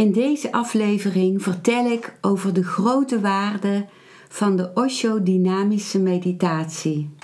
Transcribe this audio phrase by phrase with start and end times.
[0.00, 3.88] In deze aflevering vertel ik over de grote waarde
[4.28, 7.14] van de Osho-dynamische meditatie.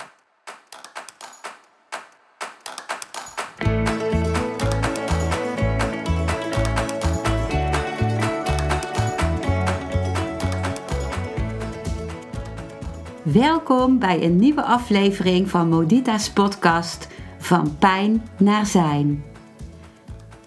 [13.23, 17.07] Welkom bij een nieuwe aflevering van Modita's podcast
[17.37, 19.23] Van Pijn naar Zijn.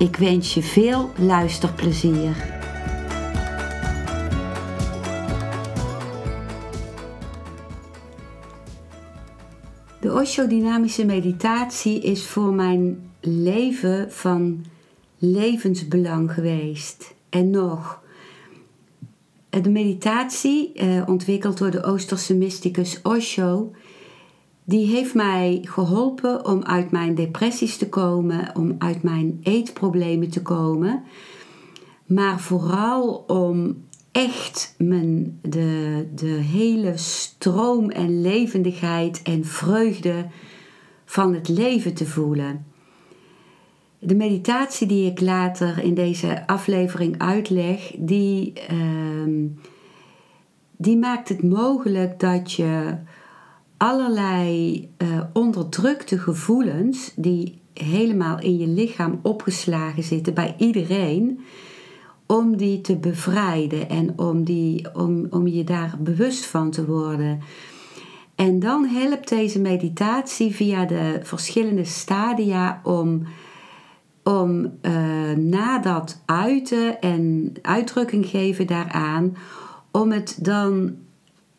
[0.00, 2.36] Ik wens je veel luisterplezier.
[10.00, 14.64] De Osho-dynamische meditatie is voor mijn leven van
[15.18, 17.14] levensbelang geweest.
[17.28, 18.02] En nog,
[19.50, 23.72] de meditatie, eh, ontwikkeld door de Oosterse mysticus Osho,
[24.70, 30.42] die heeft mij geholpen om uit mijn depressies te komen, om uit mijn eetproblemen te
[30.42, 31.02] komen.
[32.06, 40.26] Maar vooral om echt mijn, de, de hele stroom en levendigheid en vreugde
[41.04, 42.66] van het leven te voelen.
[43.98, 49.48] De meditatie die ik later in deze aflevering uitleg, die, uh,
[50.76, 52.98] die maakt het mogelijk dat je
[53.80, 61.40] allerlei uh, onderdrukte gevoelens die helemaal in je lichaam opgeslagen zitten bij iedereen,
[62.26, 67.40] om die te bevrijden en om, die, om, om je daar bewust van te worden.
[68.34, 73.22] En dan helpt deze meditatie via de verschillende stadia om,
[74.22, 79.36] om uh, na dat uiten en uitdrukking geven daaraan,
[79.90, 80.96] om het dan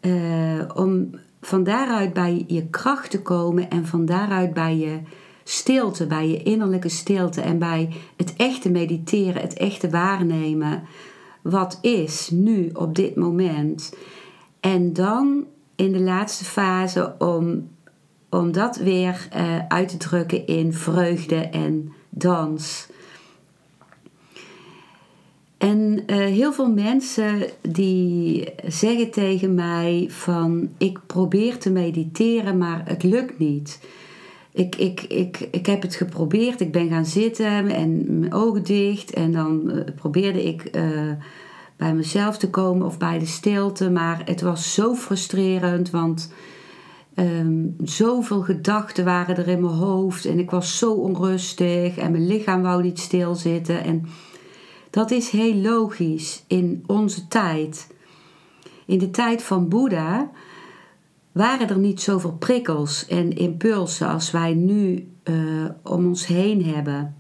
[0.02, 1.10] uh, om
[1.42, 5.00] van daaruit bij je kracht te komen en van daaruit bij je
[5.44, 10.84] stilte, bij je innerlijke stilte en bij het echte mediteren, het echte waarnemen.
[11.42, 13.96] Wat is nu op dit moment?
[14.60, 17.70] En dan in de laatste fase om,
[18.30, 22.88] om dat weer uh, uit te drukken in vreugde en dans.
[25.62, 32.82] En uh, heel veel mensen die zeggen tegen mij van ik probeer te mediteren, maar
[32.86, 33.80] het lukt niet.
[34.52, 39.14] Ik, ik, ik, ik heb het geprobeerd, ik ben gaan zitten en mijn ogen dicht.
[39.14, 41.12] En dan uh, probeerde ik uh,
[41.78, 46.34] bij mezelf te komen of bij de stilte, maar het was zo frustrerend, want
[47.16, 50.26] um, zoveel gedachten waren er in mijn hoofd.
[50.26, 53.84] En ik was zo onrustig en mijn lichaam wou niet stilzitten.
[53.84, 54.06] En
[54.92, 57.88] dat is heel logisch in onze tijd.
[58.86, 60.32] In de tijd van Boeddha
[61.32, 65.36] waren er niet zoveel prikkels en impulsen als wij nu uh,
[65.84, 67.16] om ons heen hebben.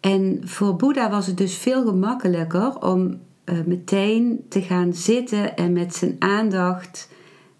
[0.00, 5.72] En voor Boeddha was het dus veel gemakkelijker om uh, meteen te gaan zitten en
[5.72, 7.10] met zijn aandacht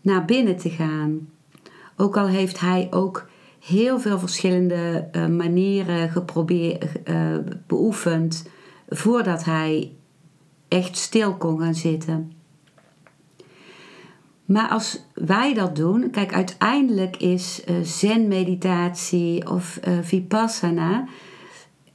[0.00, 1.28] naar binnen te gaan.
[1.96, 6.86] Ook al heeft hij ook heel veel verschillende uh, manieren geprobeerd,
[7.66, 8.44] beoefend
[8.90, 9.92] voordat hij
[10.68, 12.32] echt stil kon gaan zitten.
[14.44, 21.04] Maar als wij dat doen, kijk, uiteindelijk is uh, zen-meditatie of uh, vipassana,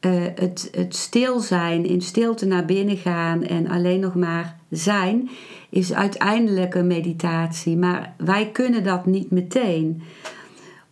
[0.01, 5.29] uh, het, het stil zijn, in stilte naar binnen gaan en alleen nog maar zijn,
[5.69, 7.77] is uiteindelijk een meditatie.
[7.77, 10.01] Maar wij kunnen dat niet meteen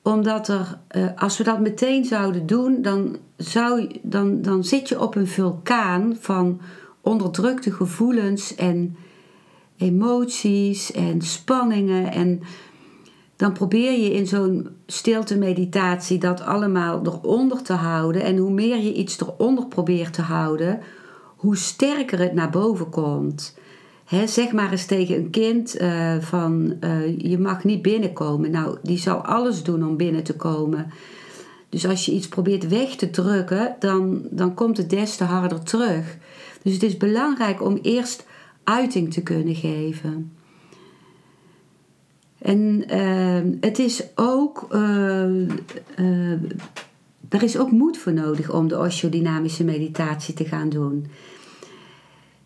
[0.02, 0.80] omdat er,
[1.16, 6.16] als we dat meteen zouden doen, dan, zou, dan, dan zit je op een vulkaan
[6.20, 6.62] van
[7.02, 8.96] onderdrukte gevoelens en
[9.78, 12.12] emoties en spanningen.
[12.12, 12.42] En
[13.36, 18.24] dan probeer je in zo'n stilte meditatie dat allemaal eronder te houden.
[18.24, 20.80] En hoe meer je iets eronder probeert te houden,
[21.36, 23.54] hoe sterker het naar boven komt
[24.26, 28.52] zeg maar eens tegen een kind uh, van uh, je mag niet binnenkomen.
[28.52, 30.92] Nou, die zal alles doen om binnen te komen.
[31.74, 35.64] Dus als je iets probeert weg te drukken, dan, dan komt het des te harder
[35.64, 36.18] terug.
[36.62, 38.26] Dus het is belangrijk om eerst
[38.64, 40.32] uiting te kunnen geven.
[42.38, 44.68] En uh, het is ook
[47.30, 51.08] Er is ook moed voor nodig om de Osho-dynamische meditatie te gaan doen.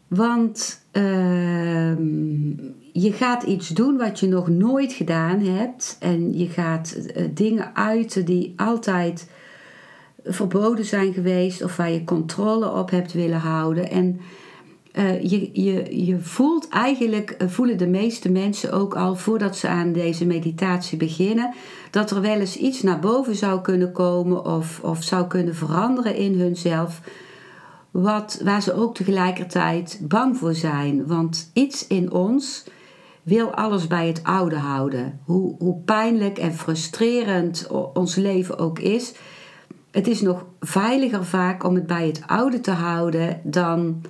[0.08, 2.48] Want ehm,
[2.92, 5.98] je gaat iets doen wat je nog nooit gedaan hebt.
[6.00, 9.30] En je gaat eh, dingen uiten die altijd
[10.24, 13.90] verboden zijn geweest of waar je controle op hebt willen houden.
[13.90, 14.20] En
[14.98, 19.68] uh, je, je, je voelt eigenlijk, uh, voelen de meeste mensen ook al voordat ze
[19.68, 21.54] aan deze meditatie beginnen,
[21.92, 26.16] dat er wel eens iets naar boven zou kunnen komen of, of zou kunnen veranderen
[26.16, 27.02] in hunzelf,
[28.02, 31.08] wat, waar ze ook tegelijkertijd bang voor zijn.
[31.08, 32.64] Want iets in ons
[33.24, 35.20] wil alles bij het oude houden.
[35.24, 39.14] Hoe, hoe pijnlijk en frustrerend ons leven ook is,
[39.92, 44.02] het is nog veiliger vaak om het bij het oude te houden dan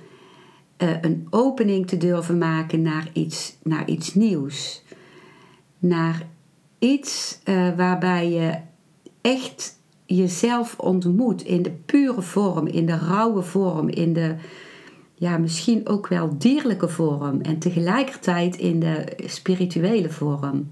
[0.78, 4.82] uh, een opening te durven maken naar iets, naar iets nieuws.
[5.78, 6.26] Naar
[6.78, 8.58] iets uh, waarbij je
[9.20, 9.77] echt
[10.16, 14.34] jezelf ontmoet in de pure vorm, in de rauwe vorm, in de
[15.14, 20.70] ja, misschien ook wel dierlijke vorm en tegelijkertijd in de spirituele vorm.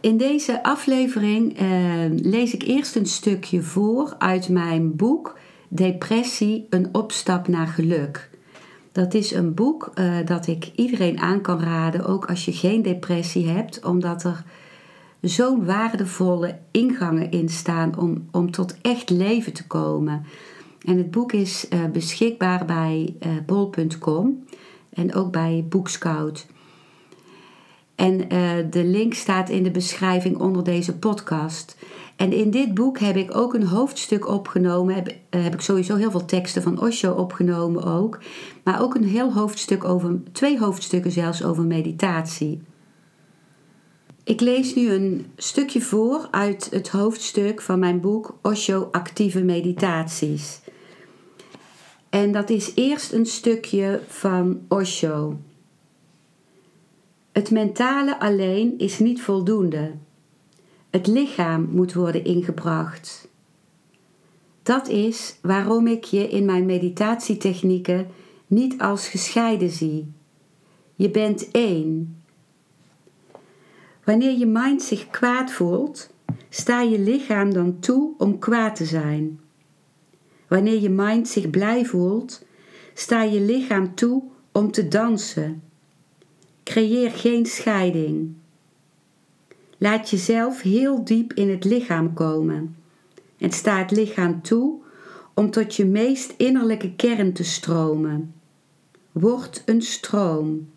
[0.00, 1.68] In deze aflevering uh,
[2.08, 5.38] lees ik eerst een stukje voor uit mijn boek
[5.68, 8.30] Depressie, een opstap naar geluk.
[8.92, 12.82] Dat is een boek uh, dat ik iedereen aan kan raden, ook als je geen
[12.82, 14.44] depressie hebt, omdat er
[15.22, 20.24] zo'n waardevolle ingangen in staan om, om tot echt leven te komen.
[20.84, 24.44] En het boek is uh, beschikbaar bij uh, bol.com
[24.92, 26.46] en ook bij Boekscout.
[27.94, 31.76] En uh, de link staat in de beschrijving onder deze podcast.
[32.16, 34.94] En in dit boek heb ik ook een hoofdstuk opgenomen.
[34.94, 38.18] Heb, heb ik sowieso heel veel teksten van Osho opgenomen ook.
[38.62, 42.60] Maar ook een heel hoofdstuk over, twee hoofdstukken zelfs over meditatie.
[44.24, 50.60] Ik lees nu een stukje voor uit het hoofdstuk van mijn boek Osho Actieve Meditaties.
[52.10, 55.38] En dat is eerst een stukje van Osho.
[57.32, 59.92] Het mentale alleen is niet voldoende.
[60.90, 63.28] Het lichaam moet worden ingebracht.
[64.62, 68.06] Dat is waarom ik je in mijn meditatietechnieken
[68.46, 70.12] niet als gescheiden zie.
[70.94, 72.21] Je bent één.
[74.04, 76.10] Wanneer je mind zich kwaad voelt,
[76.48, 79.40] sta je lichaam dan toe om kwaad te zijn.
[80.48, 82.44] Wanneer je mind zich blij voelt,
[82.94, 84.22] sta je lichaam toe
[84.52, 85.62] om te dansen.
[86.64, 88.34] Creëer geen scheiding.
[89.78, 92.76] Laat jezelf heel diep in het lichaam komen
[93.38, 94.80] en sta het lichaam toe
[95.34, 98.34] om tot je meest innerlijke kern te stromen.
[99.12, 100.71] Word een stroom.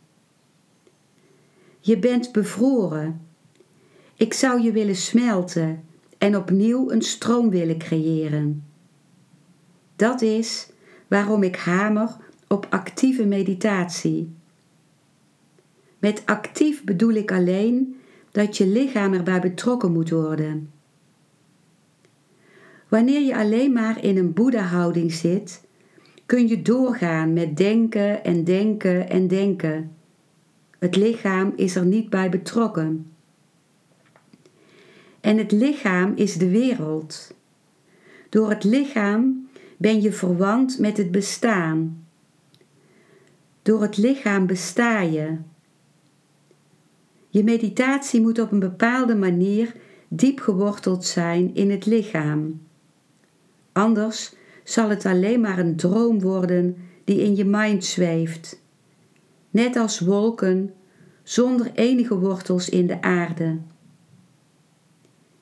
[1.85, 3.21] Je bent bevroren.
[4.15, 5.83] Ik zou je willen smelten
[6.17, 8.63] en opnieuw een stroom willen creëren.
[9.95, 10.69] Dat is
[11.07, 12.15] waarom ik hamer
[12.47, 14.33] op actieve meditatie.
[15.99, 17.99] Met actief bedoel ik alleen
[18.31, 20.71] dat je lichaam erbij betrokken moet worden.
[22.89, 25.63] Wanneer je alleen maar in een Boeddha-houding zit,
[26.25, 29.94] kun je doorgaan met denken en denken en denken.
[30.85, 33.11] Het lichaam is er niet bij betrokken.
[35.21, 37.33] En het lichaam is de wereld.
[38.29, 42.05] Door het lichaam ben je verwant met het bestaan.
[43.61, 45.37] Door het lichaam besta je.
[47.29, 49.75] Je meditatie moet op een bepaalde manier
[50.07, 52.61] diep geworteld zijn in het lichaam.
[53.71, 58.63] Anders zal het alleen maar een droom worden die in je mind zweeft,
[59.55, 60.73] net als wolken
[61.23, 63.57] zonder enige wortels in de aarde.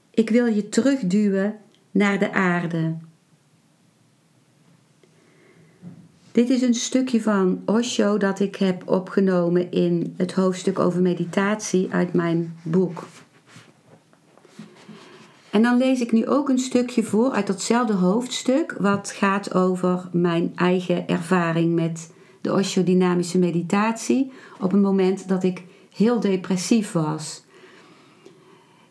[0.10, 1.56] Ik wil je terugduwen
[1.92, 2.96] naar de aarde.
[6.32, 11.88] Dit is een stukje van Osho dat ik heb opgenomen in het hoofdstuk over meditatie
[11.92, 13.08] uit mijn boek.
[15.50, 20.10] En dan lees ik nu ook een stukje voor uit datzelfde hoofdstuk, wat gaat over
[20.12, 22.12] mijn eigen ervaring met
[22.44, 25.64] de Osho-dynamische meditatie op een moment dat ik
[25.96, 27.44] heel depressief was.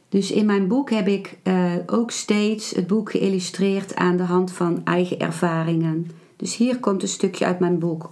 [0.09, 4.53] Dus in mijn boek heb ik uh, ook steeds het boek geïllustreerd aan de hand
[4.53, 6.11] van eigen ervaringen.
[6.37, 8.11] Dus hier komt een stukje uit mijn boek.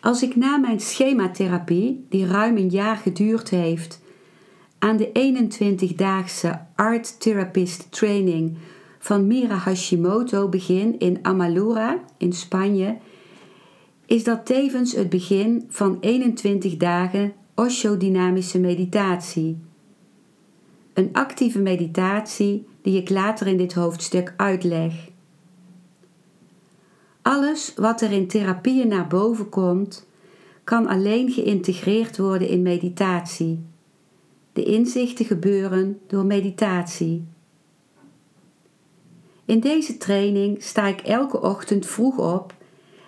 [0.00, 4.00] Als ik na mijn schematherapie, die ruim een jaar geduurd heeft,
[4.78, 5.10] aan de
[5.88, 8.56] 21-daagse Art Therapist Training
[9.06, 12.96] van Mira Hashimoto begin in Amalura in Spanje,
[14.06, 19.58] is dat tevens het begin van 21 dagen Osho-dynamische meditatie.
[20.92, 25.08] een actieve meditatie die ik later in dit hoofdstuk uitleg.
[27.22, 30.06] Alles wat er in therapieën naar boven komt,
[30.64, 33.64] kan alleen geïntegreerd worden in meditatie.
[34.52, 37.24] De inzichten gebeuren door meditatie.
[39.46, 42.54] In deze training sta ik elke ochtend vroeg op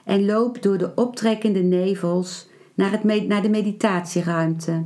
[0.04, 4.85] en loop door de optrekkende nevels naar, het naar de meditatieruimte.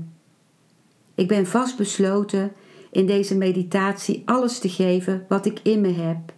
[1.15, 2.53] Ik ben vastbesloten
[2.91, 6.33] in deze meditatie alles te geven wat ik in me heb.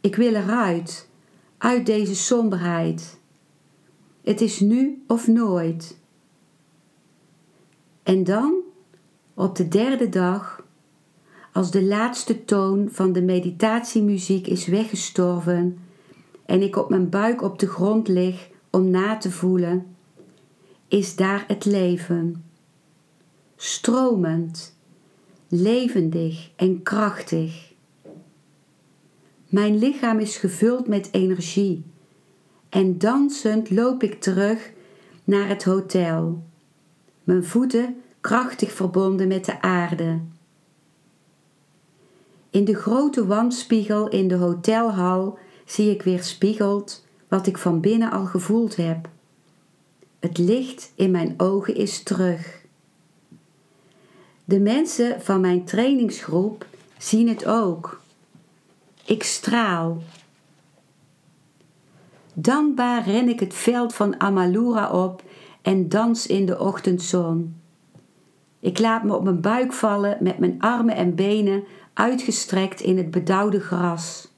[0.00, 1.08] Ik wil eruit,
[1.58, 3.18] uit deze somberheid.
[4.22, 5.98] Het is nu of nooit.
[8.02, 8.54] En dan,
[9.34, 10.65] op de derde dag,
[11.56, 15.78] als de laatste toon van de meditatiemuziek is weggestorven
[16.46, 19.86] en ik op mijn buik op de grond lig om na te voelen,
[20.88, 22.44] is daar het leven.
[23.56, 24.76] Stromend,
[25.48, 27.72] levendig en krachtig.
[29.48, 31.84] Mijn lichaam is gevuld met energie
[32.68, 34.72] en dansend loop ik terug
[35.24, 36.42] naar het hotel,
[37.24, 40.20] mijn voeten krachtig verbonden met de aarde.
[42.56, 48.10] In de grote wandspiegel in de hotelhal zie ik weer spiegeld wat ik van binnen
[48.10, 49.08] al gevoeld heb.
[50.18, 52.64] Het licht in mijn ogen is terug.
[54.44, 56.66] De mensen van mijn trainingsgroep
[56.98, 58.00] zien het ook.
[59.04, 60.02] Ik straal.
[62.34, 65.22] Dankbaar ren ik het veld van Amalura op
[65.62, 67.56] en dans in de ochtendzon.
[68.60, 71.64] Ik laat me op mijn buik vallen met mijn armen en benen
[71.96, 74.28] uitgestrekt in het bedauwde gras.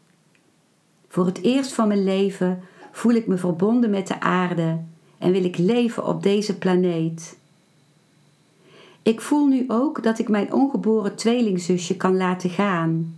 [1.08, 2.60] Voor het eerst van mijn leven
[2.92, 4.78] voel ik me verbonden met de aarde
[5.18, 7.38] en wil ik leven op deze planeet.
[9.02, 13.16] Ik voel nu ook dat ik mijn ongeboren tweelingzusje kan laten gaan.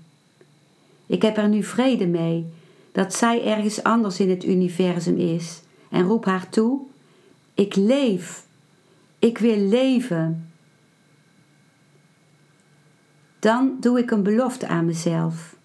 [1.07, 2.47] Ik heb er nu vrede mee
[2.93, 6.81] dat zij ergens anders in het universum is en roep haar toe:
[7.55, 8.45] Ik leef,
[9.19, 10.50] ik wil leven.
[13.41, 15.57] Dan doe ik een belofte aan mezelf.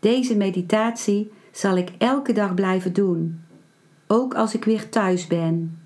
[0.00, 3.40] Deze meditatie zal ik elke dag blijven doen,
[4.06, 5.78] ook als ik weer thuis ben.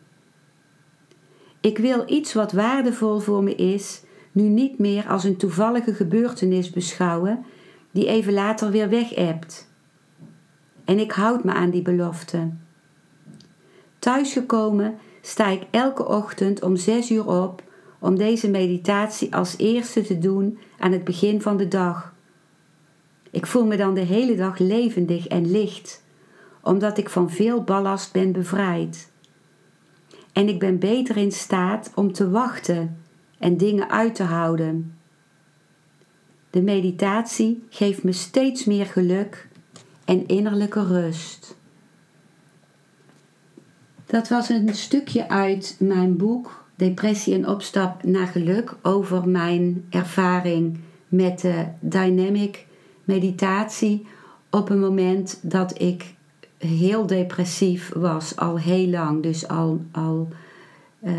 [1.60, 6.70] Ik wil iets wat waardevol voor me is, nu niet meer als een toevallige gebeurtenis
[6.70, 7.44] beschouwen
[7.90, 9.70] die even later weer weg hebt.
[10.84, 12.50] En ik houd me aan die belofte.
[13.98, 17.62] Thuisgekomen sta ik elke ochtend om zes uur op
[18.06, 22.14] om deze meditatie als eerste te doen aan het begin van de dag.
[23.30, 26.04] Ik voel me dan de hele dag levendig en licht,
[26.62, 29.10] omdat ik van veel ballast ben bevrijd.
[30.32, 33.02] En ik ben beter in staat om te wachten
[33.38, 34.98] en dingen uit te houden.
[36.50, 39.48] De meditatie geeft me steeds meer geluk
[40.04, 41.56] en innerlijke rust.
[44.04, 50.78] Dat was een stukje uit mijn boek Depressie en opstap naar geluk over mijn ervaring
[51.08, 52.66] met de dynamic
[53.04, 54.06] meditatie
[54.50, 56.14] op een moment dat ik
[56.58, 60.28] heel depressief was, al heel lang, dus al, al
[61.02, 61.12] uh,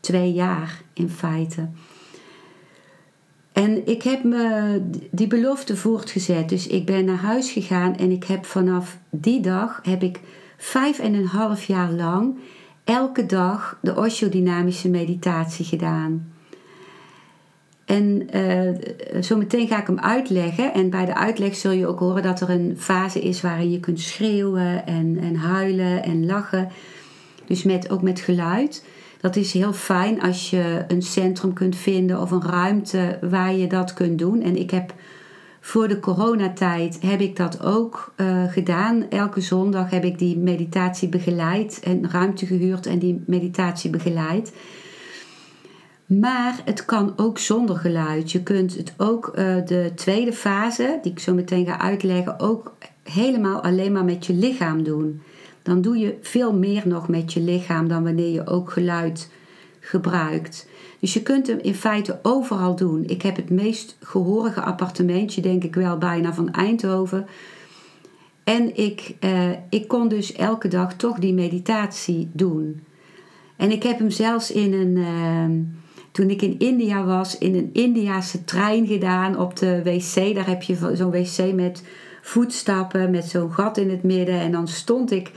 [0.00, 1.68] twee jaar in feite.
[3.52, 6.48] En ik heb me die belofte voortgezet.
[6.48, 10.20] Dus ik ben naar huis gegaan en ik heb vanaf die dag heb ik
[10.56, 12.38] vijf en een half jaar lang
[12.84, 16.32] elke dag de osteodynamische meditatie gedaan.
[17.84, 20.74] En uh, ga ik hem uitleggen.
[20.74, 23.80] En bij de uitleg zul je ook horen dat er een fase is waarin je
[23.80, 26.68] kunt schreeuwen en, en huilen en lachen.
[27.46, 28.84] Dus met, ook met geluid.
[29.20, 33.66] Dat is heel fijn als je een centrum kunt vinden of een ruimte waar je
[33.66, 34.42] dat kunt doen.
[34.42, 34.94] En ik heb
[35.66, 39.08] voor de coronatijd heb ik dat ook uh, gedaan.
[39.10, 44.52] Elke zondag heb ik die meditatie begeleid en ruimte gehuurd en die meditatie begeleid.
[46.06, 48.32] Maar het kan ook zonder geluid.
[48.32, 49.34] Je kunt het ook uh,
[49.66, 54.34] de tweede fase, die ik zo meteen ga uitleggen, ook helemaal alleen maar met je
[54.34, 55.22] lichaam doen
[55.64, 59.30] dan doe je veel meer nog met je lichaam dan wanneer je ook geluid
[59.80, 60.68] gebruikt.
[61.04, 63.04] Dus je kunt hem in feite overal doen.
[63.06, 67.26] Ik heb het meest gehorige appartementje, denk ik wel, bijna van Eindhoven.
[68.44, 72.82] En ik, eh, ik kon dus elke dag toch die meditatie doen.
[73.56, 74.96] En ik heb hem zelfs in een.
[74.96, 75.66] Uh,
[76.12, 80.34] toen ik in India was, in een Indiase trein gedaan op de wc.
[80.34, 81.84] Daar heb je zo'n wc met
[82.22, 84.40] voetstappen met zo'n gat in het midden.
[84.40, 85.30] En dan stond ik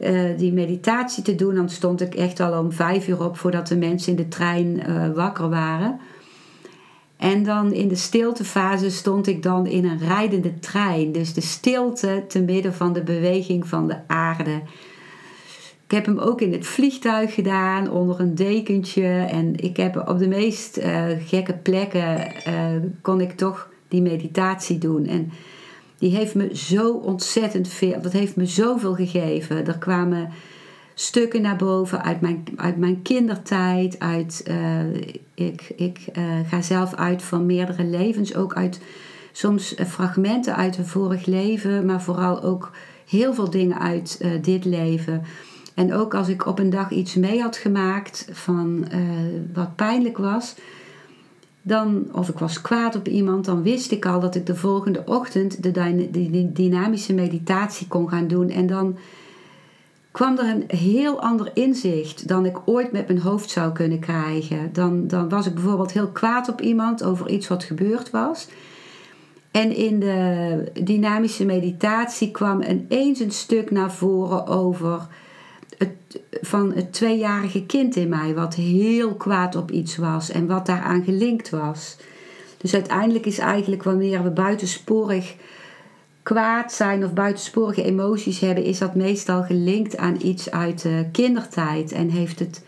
[0.00, 1.54] uh, die meditatie te doen.
[1.54, 4.82] Dan stond ik echt al om vijf uur op voordat de mensen in de trein
[4.88, 6.00] uh, wakker waren.
[7.16, 11.12] En dan in de stiltefase stond ik dan in een rijdende trein.
[11.12, 14.60] Dus de stilte te midden van de beweging van de aarde.
[15.84, 19.06] Ik heb hem ook in het vliegtuig gedaan, onder een dekentje.
[19.30, 22.32] En ik heb op de meest uh, gekke plekken
[23.02, 25.06] kon ik toch die meditatie doen.
[25.06, 25.32] En
[26.00, 29.66] die heeft me zo ontzettend veel, dat heeft me zoveel gegeven.
[29.66, 30.28] Er kwamen
[30.94, 33.98] stukken naar boven uit mijn, uit mijn kindertijd.
[33.98, 34.94] Uit, uh,
[35.34, 35.98] ik ik
[36.48, 38.80] ga zelf uit van meerdere levens, ook uit
[39.32, 42.70] soms fragmenten uit een vorig leven, maar vooral ook
[43.08, 45.22] heel veel dingen uit dit leven.
[45.74, 48.88] En ook als ik op een dag iets mee had gemaakt van
[49.54, 50.54] wat pijnlijk was,
[51.62, 55.02] dan, of ik was kwaad op iemand, dan wist ik al dat ik de volgende
[55.06, 58.48] ochtend de, dynamische meditatie kon gaan doen.
[58.48, 58.96] En dan
[60.10, 64.72] kwam er een heel ander inzicht dan ik ooit met mijn hoofd zou kunnen krijgen.
[64.72, 68.48] Dan, dan was ik bijvoorbeeld heel kwaad op iemand over iets wat gebeurd was.
[69.50, 75.06] En in de dynamische meditatie kwam ineens een stuk naar voren over
[75.80, 80.66] het, van het tweejarige kind in mij, wat heel kwaad op iets was en wat
[80.66, 81.96] daaraan gelinkt was.
[82.56, 85.36] Dus uiteindelijk is eigenlijk wanneer we buitensporig
[86.22, 91.92] kwaad zijn of buitensporige emoties hebben, is dat meestal gelinkt aan iets uit de kindertijd
[91.92, 92.64] en heeft het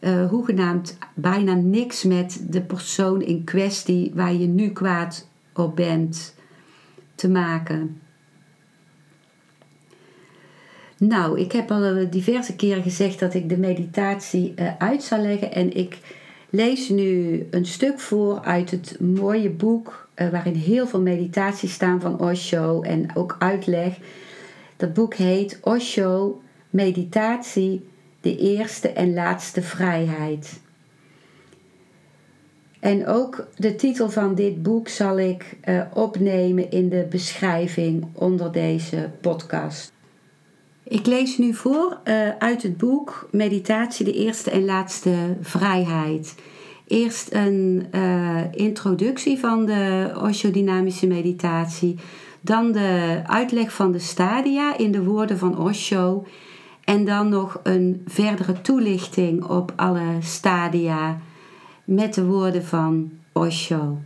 [0.00, 6.34] uh, hoegenaamd bijna niks met de persoon in kwestie waar je nu kwaad op bent
[7.14, 8.00] te maken.
[11.08, 15.52] Nou, ik heb al diverse keren gezegd dat ik de meditatie uh, uit zal leggen.
[15.52, 15.98] En ik
[16.50, 22.00] lees nu een stuk voor uit het mooie boek uh, waarin heel veel meditaties staan
[22.00, 23.96] van Osho en ook uitleg.
[24.76, 27.88] Dat boek heet Osho Meditatie,
[28.20, 30.60] de eerste en laatste vrijheid.
[32.80, 35.56] En ook de titel van dit boek zal ik
[35.92, 39.92] opnemen in de beschrijving onder deze podcast.
[40.92, 46.34] Ik lees nu voor uh, uit het boek Meditatie, de eerste en laatste vrijheid.
[46.86, 51.98] Eerst een uh, introductie van de Osho-dynamische meditatie,
[52.40, 56.26] dan de uitleg van de stadia in de woorden van Osho
[56.84, 61.20] en dan nog een verdere toelichting op alle stadia
[61.84, 63.98] met de woorden van Osho.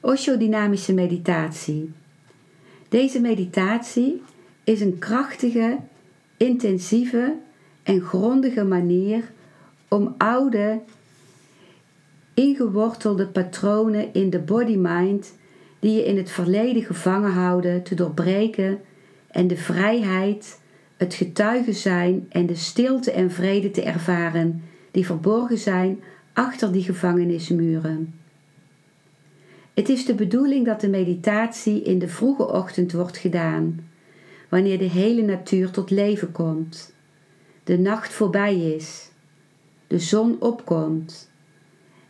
[0.00, 1.92] Osho-dynamische meditatie.
[2.88, 4.22] Deze meditatie
[4.68, 5.78] is een krachtige,
[6.36, 7.34] intensieve
[7.82, 9.30] en grondige manier
[9.88, 10.80] om oude,
[12.34, 15.34] ingewortelde patronen in de body-mind
[15.78, 18.80] die je in het verleden gevangen houden te doorbreken
[19.30, 20.60] en de vrijheid,
[20.96, 26.00] het getuigen zijn en de stilte en vrede te ervaren die verborgen zijn
[26.32, 28.14] achter die gevangenismuren.
[29.74, 33.86] Het is de bedoeling dat de meditatie in de vroege ochtend wordt gedaan,
[34.48, 36.94] wanneer de hele natuur tot leven komt,
[37.64, 39.10] de nacht voorbij is,
[39.86, 41.30] de zon opkomt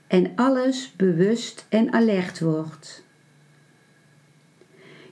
[0.07, 3.05] en alles bewust en alert wordt.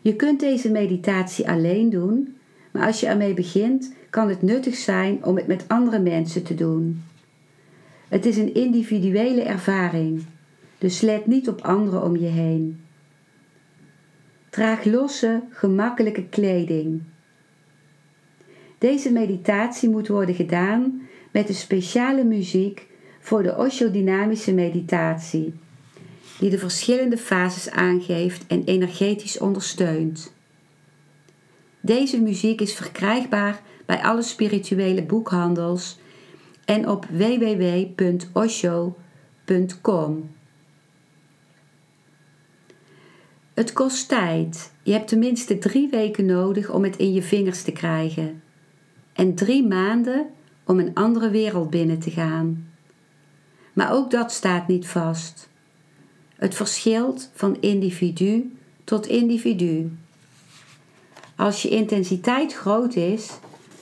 [0.01, 2.37] Je kunt deze meditatie alleen doen,
[2.73, 6.55] maar als je ermee begint, kan het nuttig zijn om het met andere mensen te
[6.55, 7.03] doen.
[8.09, 10.27] Het is een individuele ervaring,
[10.79, 12.81] dus let niet op anderen om je heen.
[14.51, 17.03] Draag losse, gemakkelijke kleding.
[18.79, 22.87] Deze meditatie moet worden gedaan met een speciale muziek
[23.21, 25.55] voor de Osho-dynamische meditatie,
[26.39, 30.35] die de verschillende fases aangeeft en energetisch ondersteunt.
[31.81, 35.99] Deze muziek is verkrijgbaar bij alle spirituele boekhandels
[36.65, 37.95] en op www.osho.com.
[43.55, 44.73] Het kost tijd.
[44.83, 48.43] Je hebt tenminste drie weken nodig om het in je vingers te krijgen.
[49.17, 50.27] En drie maanden
[50.65, 52.69] om een andere wereld binnen te gaan.
[53.73, 55.49] Maar ook dat staat niet vast.
[56.37, 59.93] Het verschilt van individu tot individu.
[61.37, 63.31] Als je intensiteit groot is,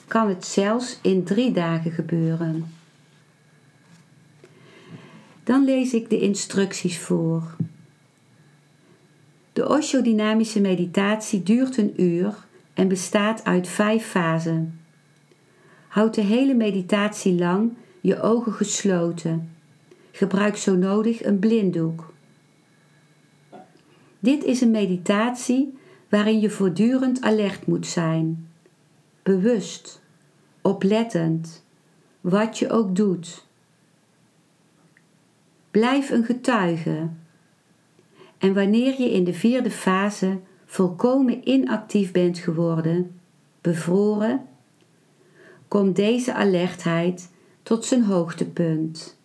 [0.07, 2.73] kan het zelfs in drie dagen gebeuren.
[5.43, 7.55] Dan lees ik de instructies voor.
[9.53, 12.33] De Osho-dynamische meditatie duurt een uur
[12.73, 14.79] en bestaat uit vijf fasen.
[15.95, 19.55] Houd de hele meditatie lang je ogen gesloten.
[20.11, 22.13] Gebruik zo nodig een blinddoek.
[24.19, 25.77] Dit is een meditatie
[26.09, 28.49] waarin je voortdurend alert moet zijn.
[29.23, 30.01] Bewust,
[30.61, 31.65] oplettend,
[32.21, 33.45] wat je ook doet.
[35.71, 37.09] Blijf een getuige.
[38.37, 43.19] En wanneer je in de vierde fase volkomen inactief bent geworden,
[43.61, 44.47] bevroren,
[45.75, 47.31] komt deze alertheid
[47.63, 49.19] tot zijn hoogtepunt.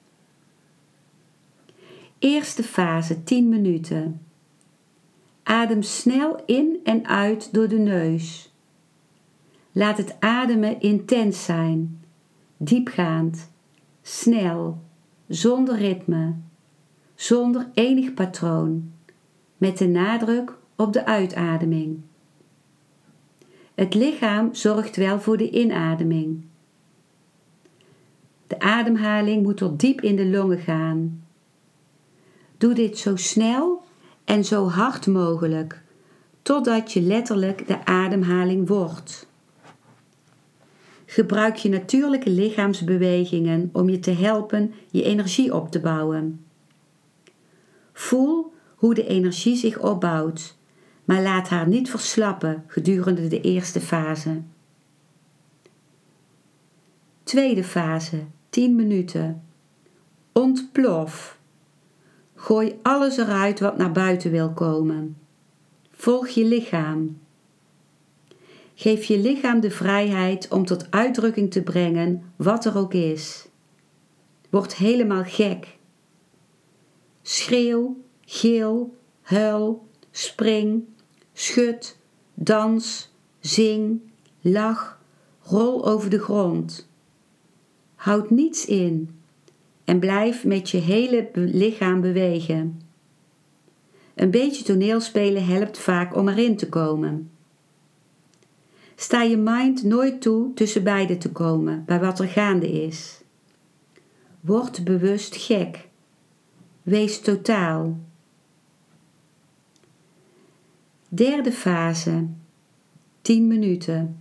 [2.18, 4.20] Eerste fase 10 minuten.
[5.42, 8.52] Adem snel in en uit door de neus.
[9.72, 12.04] Laat het ademen intens zijn,
[12.56, 13.50] diepgaand,
[14.02, 14.82] snel,
[15.28, 16.34] zonder ritme,
[17.14, 18.92] zonder enig patroon,
[19.56, 22.00] met de nadruk op de uitademing.
[23.80, 26.44] Het lichaam zorgt wel voor de inademing.
[28.46, 31.24] De ademhaling moet tot diep in de longen gaan.
[32.56, 33.82] Doe dit zo snel
[34.24, 35.82] en zo hard mogelijk,
[36.42, 39.26] totdat je letterlijk de ademhaling wordt.
[41.06, 46.44] Gebruik je natuurlijke lichaamsbewegingen om je te helpen je energie op te bouwen.
[47.92, 50.58] Voel hoe de energie zich opbouwt,
[51.10, 54.42] maar laat haar niet verslappen gedurende de eerste fase.
[57.22, 59.42] Tweede fase, 10 minuten.
[60.32, 61.38] Ontplof.
[62.34, 65.16] Gooi alles eruit wat naar buiten wil komen.
[65.90, 67.18] Volg je lichaam.
[68.74, 73.48] Geef je lichaam de vrijheid om tot uitdrukking te brengen wat er ook is.
[74.50, 75.78] Word helemaal gek.
[77.22, 80.84] Schreeuw, geel, huil, spring,
[81.40, 81.96] schud,
[82.34, 84.00] dans, zing,
[84.40, 84.98] lach,
[85.42, 86.88] rol over de grond.
[87.94, 89.10] Houd niets in
[89.84, 92.80] en blijf met je hele lichaam bewegen.
[94.14, 97.30] Een beetje toneelspelen helpt vaak om erin te komen.
[98.96, 103.20] Sta je mind nooit toe tussen beiden te komen bij wat er gaande is.
[104.40, 105.88] Word bewust gek.
[106.82, 107.98] Wees totaal.
[111.12, 112.26] Derde fase.
[113.22, 114.18] 10 minuten.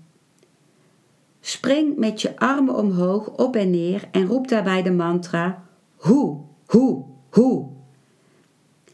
[1.39, 5.63] Spring met je armen omhoog op en neer en roep daarbij de mantra
[5.95, 7.67] hoe, hoe, hoe.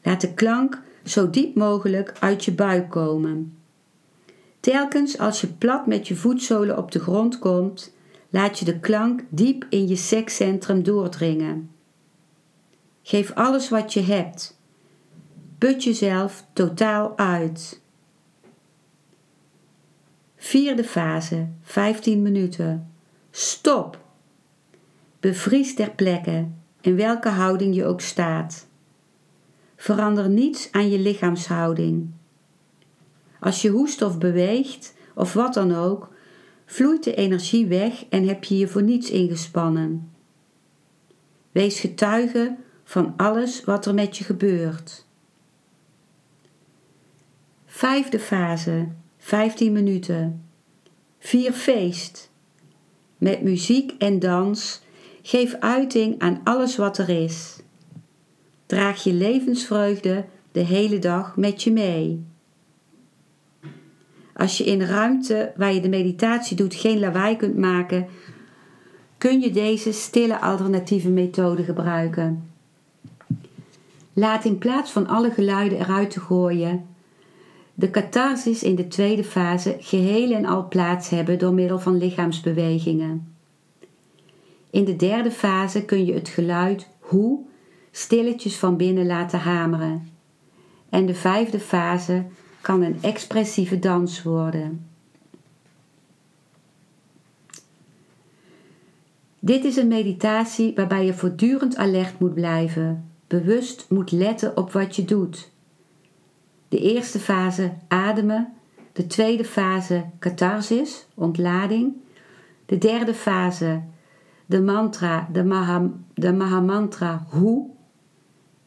[0.03, 3.57] Laat de klank zo diep mogelijk uit je buik komen.
[4.59, 7.95] Telkens als je plat met je voetzolen op de grond komt,
[8.29, 11.69] laat je de klank diep in je sekscentrum doordringen.
[13.03, 14.59] Geef alles wat je hebt.
[15.57, 17.83] Put jezelf totaal uit.
[20.45, 22.91] Vierde fase, 15 minuten.
[23.31, 23.99] Stop.
[25.19, 26.47] Bevries ter plekke,
[26.81, 28.67] in welke houding je ook staat.
[29.75, 32.11] Verander niets aan je lichaamshouding.
[33.39, 36.13] Als je hoest of beweegt, of wat dan ook,
[36.65, 40.11] vloeit de energie weg en heb je je voor niets ingespannen.
[41.51, 45.05] Wees getuige van alles wat er met je gebeurt.
[47.65, 48.87] Vijfde fase,
[49.25, 50.43] 15 minuten.
[51.19, 52.31] Vier feest.
[53.17, 54.81] Met muziek en dans
[55.21, 57.59] geef uiting aan alles wat er is.
[58.65, 62.25] Draag je levensvreugde de hele dag met je mee.
[64.33, 68.07] Als je in ruimte waar je de meditatie doet geen lawaai kunt maken,
[69.17, 72.49] kun je deze stille alternatieve methode gebruiken.
[74.13, 76.94] Laat in plaats van alle geluiden eruit te gooien,
[77.77, 83.35] de catharsis in de tweede fase geheel en al plaats hebben door middel van lichaamsbewegingen.
[84.69, 87.39] In de derde fase kun je het geluid hoe
[87.91, 90.09] stilletjes van binnen laten hameren.
[90.89, 92.25] En de vijfde fase
[92.61, 94.87] kan een expressieve dans worden.
[99.39, 104.95] Dit is een meditatie waarbij je voortdurend alert moet blijven, bewust moet letten op wat
[104.95, 105.53] je doet.
[106.69, 108.53] De eerste fase ademen,
[108.93, 111.93] de tweede fase catharsis, ontlading,
[112.65, 113.81] de derde fase
[114.45, 117.69] de mantra, de, maha, de Mahamantra hoe,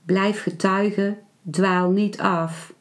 [0.05, 1.19] blijf getuigen,
[1.51, 2.75] dwaal niet af.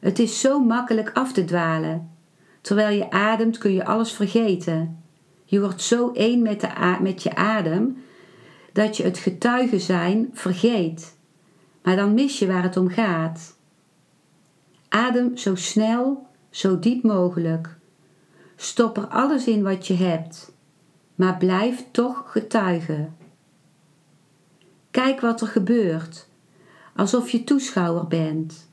[0.00, 2.10] Het is zo makkelijk af te dwalen.
[2.60, 5.04] Terwijl je ademt kun je alles vergeten.
[5.44, 7.96] Je wordt zo één met, de, met je adem
[8.72, 11.16] dat je het getuigen zijn vergeet.
[11.82, 13.55] Maar dan mis je waar het om gaat.
[14.96, 17.76] Adem zo snel, zo diep mogelijk.
[18.56, 20.52] Stop er alles in wat je hebt,
[21.14, 23.16] maar blijf toch getuigen.
[24.90, 26.28] Kijk wat er gebeurt,
[26.94, 28.68] alsof je toeschouwer bent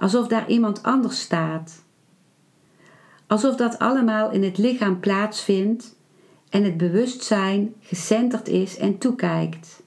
[0.00, 1.82] alsof daar iemand anders staat.
[3.26, 5.96] Alsof dat allemaal in het lichaam plaatsvindt
[6.48, 9.82] en het bewustzijn gecenterd is en toekijkt.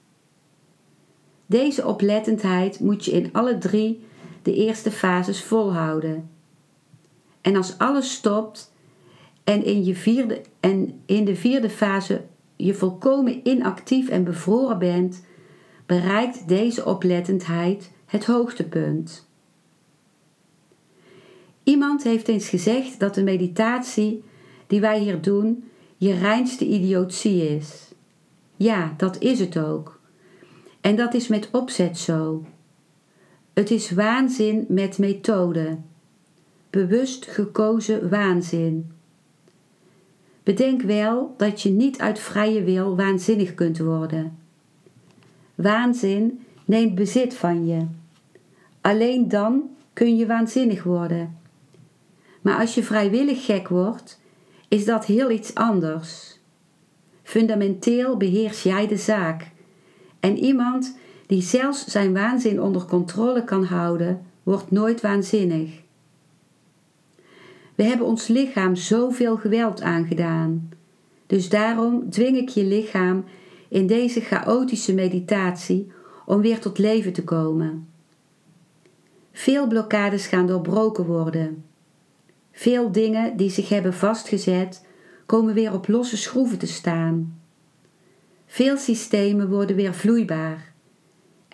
[1.46, 4.06] Deze oplettendheid moet je in alle drie
[4.44, 6.30] de eerste fases volhouden.
[7.40, 8.72] En als alles stopt
[9.44, 12.24] en in, je vierde, en in de vierde fase
[12.56, 15.24] je volkomen inactief en bevroren bent,
[15.86, 19.28] bereikt deze oplettendheid het hoogtepunt.
[21.62, 24.22] Iemand heeft eens gezegd dat de meditatie
[24.66, 25.64] die wij hier doen
[25.96, 27.92] je reinste idiotie is.
[28.56, 30.00] Ja, dat is het ook.
[30.80, 32.44] En dat is met opzet zo.
[33.54, 35.78] Het is waanzin met methode.
[36.70, 38.92] Bewust gekozen waanzin.
[40.42, 44.38] Bedenk wel dat je niet uit vrije wil waanzinnig kunt worden.
[45.54, 47.86] Waanzin neemt bezit van je.
[48.80, 49.62] Alleen dan
[49.92, 51.38] kun je waanzinnig worden.
[52.40, 54.20] Maar als je vrijwillig gek wordt,
[54.68, 56.38] is dat heel iets anders.
[57.22, 59.50] Fundamenteel beheers jij de zaak.
[60.20, 65.82] En iemand die zelfs zijn waanzin onder controle kan houden, wordt nooit waanzinnig.
[67.74, 70.68] We hebben ons lichaam zoveel geweld aangedaan.
[71.26, 73.24] Dus daarom dwing ik je lichaam
[73.68, 75.92] in deze chaotische meditatie
[76.26, 77.88] om weer tot leven te komen.
[79.32, 81.64] Veel blokkades gaan doorbroken worden.
[82.52, 84.86] Veel dingen die zich hebben vastgezet,
[85.26, 87.38] komen weer op losse schroeven te staan.
[88.46, 90.73] Veel systemen worden weer vloeibaar.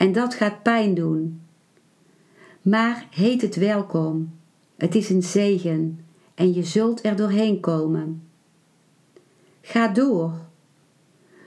[0.01, 1.41] En dat gaat pijn doen.
[2.63, 4.33] Maar heet het welkom.
[4.77, 6.01] Het is een zegen
[6.35, 8.23] en je zult er doorheen komen.
[9.61, 10.33] Ga door.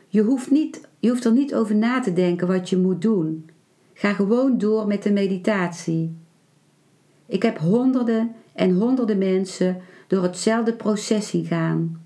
[0.08, 3.50] Je hoeft, niet, je hoeft er niet over na te denken wat je moet doen.
[3.94, 6.16] Ga gewoon door met de meditatie.
[7.26, 12.02] Ik heb honderden en honderden mensen door hetzelfde proces zien gaan.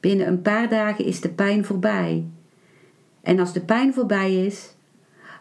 [0.00, 2.24] Binnen een paar dagen is de pijn voorbij.
[3.20, 4.74] En als de pijn voorbij is,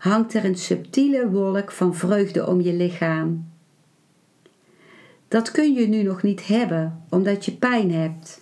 [0.02, 3.50] hangt er een subtiele wolk van vreugde om je lichaam.
[5.28, 8.42] Dat kun je nu nog niet hebben omdat je pijn hebt.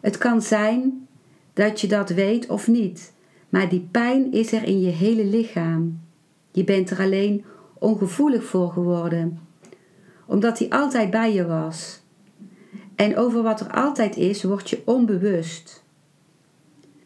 [0.00, 1.06] Het kan zijn
[1.52, 3.12] dat je dat weet of niet,
[3.48, 6.00] maar die pijn is er in je hele lichaam.
[6.52, 7.44] Je bent er alleen
[7.78, 9.40] ongevoelig voor geworden,
[10.26, 12.00] omdat die altijd bij je was.
[12.94, 15.84] En over wat er altijd is, word je onbewust.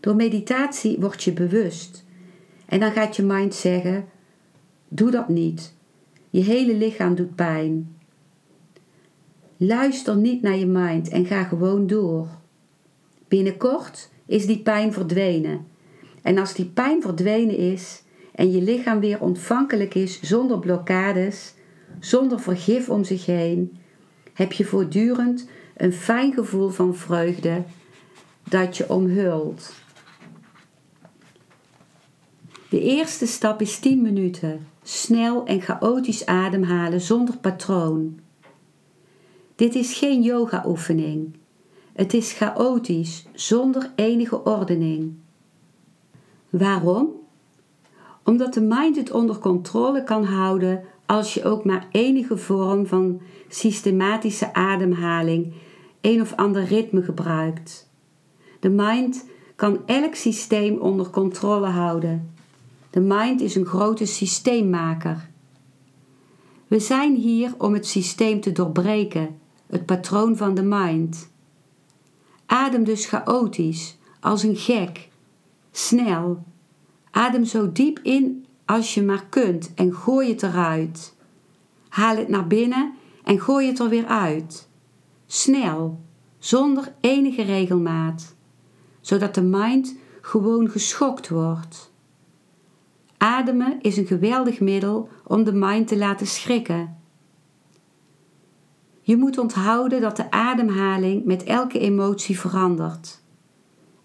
[0.00, 2.06] Door meditatie word je bewust.
[2.68, 4.04] En dan gaat je mind zeggen:
[4.88, 5.74] Doe dat niet.
[6.30, 7.96] Je hele lichaam doet pijn.
[9.56, 12.28] Luister niet naar je mind en ga gewoon door.
[13.28, 15.66] Binnenkort is die pijn verdwenen.
[16.22, 18.02] En als die pijn verdwenen is
[18.34, 21.54] en je lichaam weer ontvankelijk is zonder blokkades,
[22.00, 23.76] zonder vergif om zich heen,
[24.32, 27.62] heb je voortdurend een fijn gevoel van vreugde
[28.48, 29.77] dat je omhult.
[32.68, 38.20] De eerste stap is 10 minuten, snel en chaotisch ademhalen zonder patroon.
[39.54, 41.36] Dit is geen yoga-oefening.
[41.92, 45.14] Het is chaotisch, zonder enige ordening.
[46.50, 47.08] Waarom?
[48.24, 53.20] Omdat de mind het onder controle kan houden als je ook maar enige vorm van
[53.48, 55.52] systematische ademhaling,
[56.00, 57.90] een of ander ritme gebruikt.
[58.60, 59.26] De mind
[59.56, 62.36] kan elk systeem onder controle houden.
[62.90, 65.30] De mind is een grote systeemmaker.
[66.66, 71.30] We zijn hier om het systeem te doorbreken het patroon van de mind.
[72.46, 75.08] Adem dus chaotisch, als een gek,
[75.70, 76.44] snel.
[77.10, 81.14] Adem zo diep in als je maar kunt en gooi het eruit.
[81.88, 84.68] Haal het naar binnen en gooi het er weer uit.
[85.26, 86.00] Snel,
[86.38, 88.34] zonder enige regelmaat,
[89.00, 91.92] zodat de mind gewoon geschokt wordt.
[93.18, 96.96] Ademen is een geweldig middel om de mind te laten schrikken.
[99.00, 103.20] Je moet onthouden dat de ademhaling met elke emotie verandert.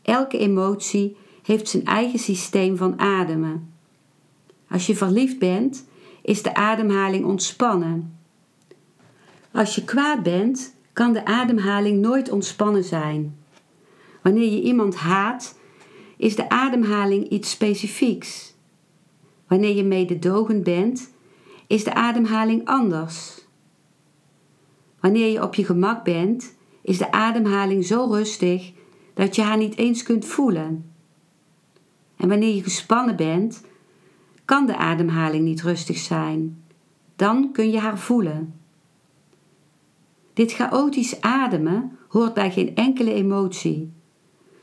[0.01, 3.73] Elke emotie heeft zijn eigen systeem van ademen.
[4.69, 5.85] Als je verliefd bent,
[6.21, 8.17] is de ademhaling ontspannen.
[9.51, 13.37] Als je kwaad bent, kan de ademhaling nooit ontspannen zijn.
[14.21, 15.57] Wanneer je iemand haat,
[16.17, 18.52] is de ademhaling iets specifieks.
[19.47, 21.11] Wanneer je mededogend bent,
[21.67, 23.45] is de ademhaling anders.
[24.99, 28.71] Wanneer je op je gemak bent, is de ademhaling zo rustig
[29.13, 30.91] dat je haar niet eens kunt voelen.
[32.17, 33.63] En wanneer je gespannen bent,
[34.45, 36.63] kan de ademhaling niet rustig zijn.
[37.15, 38.53] Dan kun je haar voelen.
[40.33, 43.91] Dit chaotisch ademen hoort bij geen enkele emotie.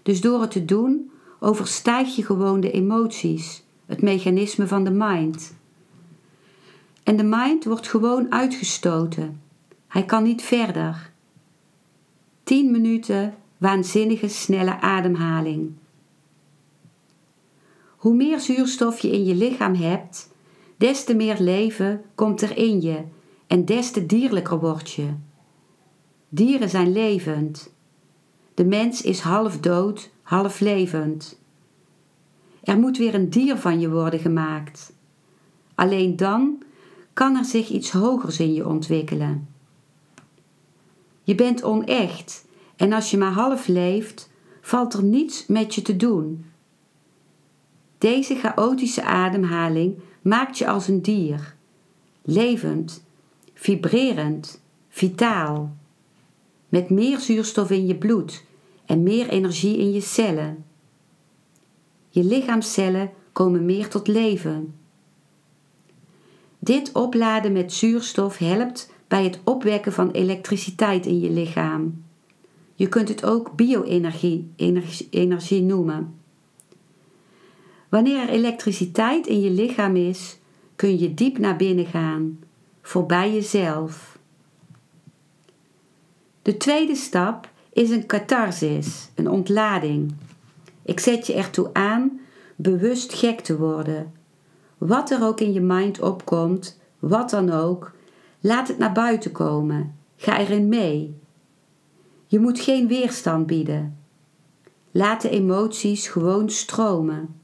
[0.02, 3.64] Dus door het te doen, overstijg je gewoon de emoties.
[3.90, 5.54] Het mechanisme van de mind.
[7.02, 9.40] En de mind wordt gewoon uitgestoten.
[9.88, 11.12] Hij kan niet verder.
[12.42, 15.72] 10 minuten waanzinnige snelle ademhaling.
[17.96, 20.32] Hoe meer zuurstof je in je lichaam hebt,
[20.76, 23.04] des te meer leven komt er in je
[23.46, 25.14] en des te dierlijker word je.
[26.28, 27.72] Dieren zijn levend.
[28.54, 31.40] De mens is half dood, half levend.
[32.62, 34.92] Er moet weer een dier van je worden gemaakt.
[35.74, 36.62] Alleen dan
[37.12, 39.48] kan er zich iets hogers in je ontwikkelen.
[41.22, 42.46] Je bent onecht
[42.76, 46.44] en als je maar half leeft, valt er niets met je te doen.
[47.98, 51.54] Deze chaotische ademhaling maakt je als een dier,
[52.22, 53.04] levend,
[53.54, 55.76] vibrerend, vitaal,
[56.68, 58.44] met meer zuurstof in je bloed
[58.86, 60.64] en meer energie in je cellen.
[62.10, 64.74] Je lichaamcellen komen meer tot leven.
[66.58, 72.04] Dit opladen met zuurstof helpt bij het opwekken van elektriciteit in je lichaam.
[72.74, 74.50] Je kunt het ook bio-energie
[75.10, 76.14] energie, noemen.
[77.88, 80.38] Wanneer er elektriciteit in je lichaam is,
[80.76, 82.38] kun je diep naar binnen gaan,
[82.82, 84.18] voorbij jezelf.
[86.42, 90.12] De tweede stap is een catharsis, een ontlading.
[90.82, 92.20] Ik zet je ertoe aan
[92.56, 94.12] bewust gek te worden.
[94.78, 97.92] Wat er ook in je mind opkomt, wat dan ook,
[98.40, 99.94] laat het naar buiten komen.
[100.16, 101.18] Ga erin mee.
[102.26, 103.98] Je moet geen weerstand bieden.
[104.90, 107.40] Laat de emoties gewoon stromen.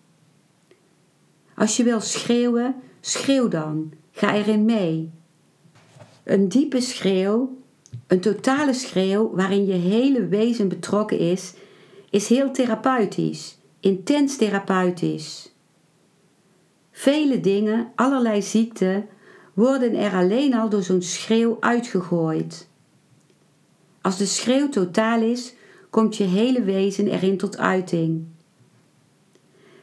[1.55, 3.93] Als je wil schreeuwen, schreeuw dan.
[4.11, 5.11] Ga erin mee.
[6.25, 7.59] Een diepe schreeuw,
[8.07, 11.55] een totale schreeuw waarin je hele wezen betrokken is,
[12.11, 15.53] is heel therapeutisch, intens therapeutisch.
[16.91, 19.09] Vele dingen, allerlei ziekten,
[19.55, 22.69] worden er alleen al door zo'n schreeuw uitgegooid.
[24.01, 25.55] Als de schreeuw totaal is,
[25.91, 28.27] komt je hele wezen erin tot uiting.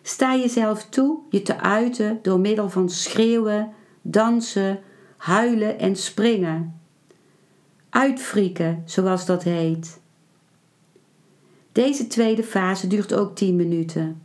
[0.02, 4.80] Sta jezelf toe je te uiten door middel van schreeuwen, dansen,
[5.18, 6.82] huilen en springen.
[7.90, 10.02] Uitfrieken, zoals dat heet.
[11.74, 14.22] Deze tweede fase duurt ook 10 minuten.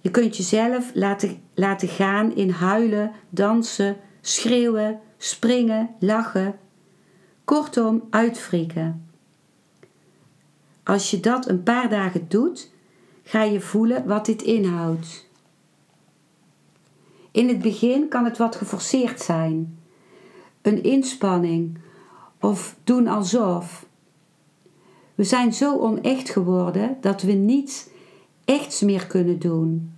[0.00, 6.58] Je kunt jezelf laten, laten gaan in huilen, dansen, schreeuwen, springen, lachen.
[7.44, 9.10] Kortom, uitfrieken.
[10.82, 12.70] Als je dat een paar dagen doet,
[13.22, 15.28] ga je voelen wat dit inhoudt.
[17.30, 19.78] In het begin kan het wat geforceerd zijn.
[20.62, 21.78] Een inspanning
[22.40, 23.86] of doen alsof.
[25.22, 27.88] We zijn zo onecht geworden dat we niets
[28.44, 29.92] echts meer kunnen doen.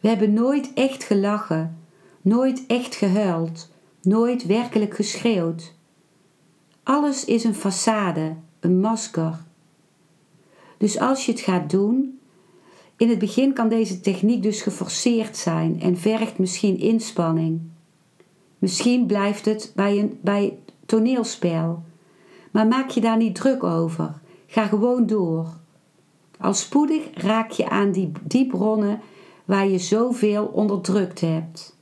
[0.00, 1.78] We hebben nooit echt gelachen,
[2.22, 3.70] nooit echt gehuild,
[4.02, 5.74] nooit werkelijk geschreeuwd.
[6.82, 9.38] Alles is een façade, een masker.
[10.78, 12.18] Dus als je het gaat doen,
[12.96, 17.60] in het begin kan deze techniek dus geforceerd zijn en vergt misschien inspanning.
[18.58, 21.82] Misschien blijft het bij een bij toneelspel.
[22.50, 24.24] Maar maak je daar niet druk over.
[24.46, 25.46] Ga gewoon door.
[26.38, 29.00] Al spoedig raak je aan die, die bronnen
[29.44, 31.76] waar je zoveel onderdrukt hebt.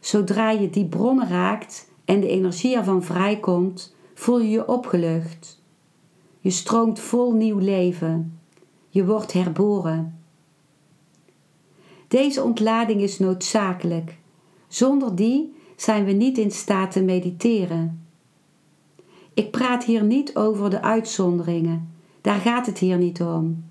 [0.00, 5.62] Zodra je die bronnen raakt en de energie ervan vrijkomt, voel je je opgelucht.
[6.40, 8.38] Je stroomt vol nieuw leven.
[8.88, 10.18] Je wordt herboren.
[12.08, 14.18] Deze ontlading is noodzakelijk.
[14.68, 18.03] Zonder die zijn we niet in staat te mediteren.
[19.34, 21.94] Ik praat hier niet over de uitzonderingen.
[22.20, 23.64] Daar gaat het hier niet om.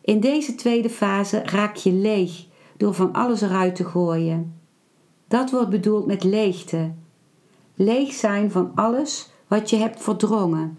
[0.00, 4.60] In deze tweede fase raak je leeg door van alles eruit te gooien.
[5.28, 6.92] Dat wordt bedoeld met leegte.
[7.74, 10.78] Leeg zijn van alles wat je hebt verdrongen.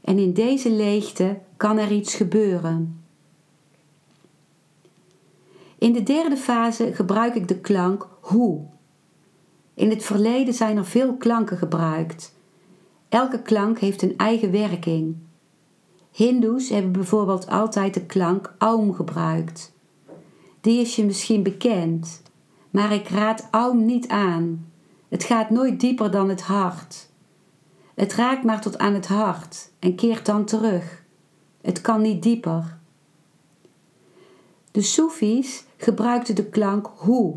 [0.00, 3.02] En in deze leegte kan er iets gebeuren.
[5.78, 8.60] In de derde fase gebruik ik de klank hoe.
[9.80, 12.34] In het verleden zijn er veel klanken gebruikt.
[13.08, 15.16] Elke klank heeft een eigen werking.
[16.10, 19.72] Hindoes hebben bijvoorbeeld altijd de klank aum gebruikt.
[20.60, 22.22] Die is je misschien bekend,
[22.70, 24.72] maar ik raad aum niet aan.
[25.08, 27.08] Het gaat nooit dieper dan het hart.
[27.94, 31.04] Het raakt maar tot aan het hart en keert dan terug.
[31.60, 32.78] Het kan niet dieper.
[34.70, 37.36] De Soefies gebruikten de klank hoe.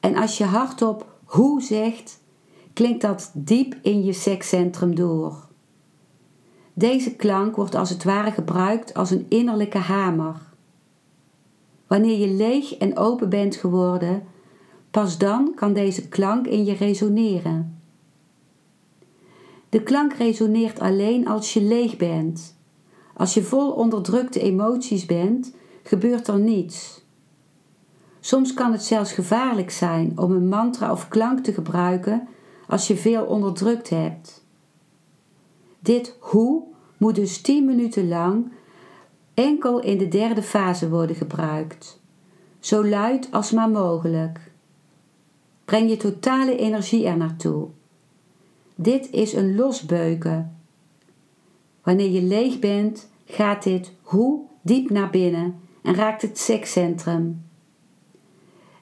[0.00, 2.20] En als je hardop hoe zegt,
[2.72, 5.48] klinkt dat diep in je sekscentrum door.
[6.74, 10.36] Deze klank wordt als het ware gebruikt als een innerlijke hamer.
[11.86, 14.22] Wanneer je leeg en open bent geworden,
[14.90, 17.80] pas dan kan deze klank in je resoneren.
[19.68, 22.56] De klank resoneert alleen als je leeg bent.
[23.14, 27.01] Als je vol onderdrukte emoties bent, gebeurt er niets.
[28.24, 32.28] Soms kan het zelfs gevaarlijk zijn om een mantra of klank te gebruiken
[32.68, 34.44] als je veel onderdrukt hebt.
[35.78, 36.62] Dit hoe
[36.96, 38.52] moet dus 10 minuten lang
[39.34, 42.00] enkel in de derde fase worden gebruikt,
[42.60, 44.52] zo luid als maar mogelijk.
[45.64, 47.68] Breng je totale energie er naartoe.
[48.74, 50.56] Dit is een losbeuken.
[51.82, 57.50] Wanneer je leeg bent, gaat dit hoe diep naar binnen en raakt het sekscentrum.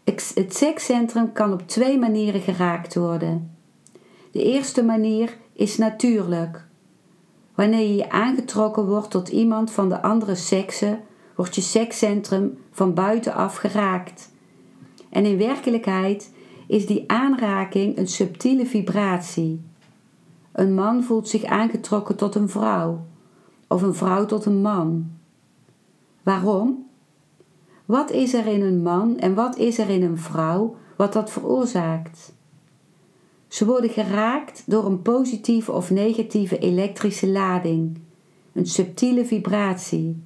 [0.05, 3.57] Het sekscentrum kan op twee manieren geraakt worden.
[4.31, 6.69] De eerste manier is natuurlijk.
[7.55, 10.99] Wanneer je aangetrokken wordt tot iemand van de andere sekse,
[11.35, 14.31] wordt je sekscentrum van buitenaf geraakt.
[15.11, 16.33] En in werkelijkheid
[16.67, 19.63] is die aanraking een subtiele vibratie.
[20.53, 23.07] Een man voelt zich aangetrokken tot een vrouw,
[23.69, 25.11] of een vrouw tot een man.
[26.23, 26.89] Waarom?
[27.91, 31.30] Wat is er in een man en wat is er in een vrouw wat dat
[31.30, 32.32] veroorzaakt?
[33.49, 37.99] Ze worden geraakt door een positieve of negatieve elektrische lading,
[38.53, 40.22] een subtiele vibratie.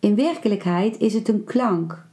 [0.00, 2.06] In werkelijkheid is het een klank.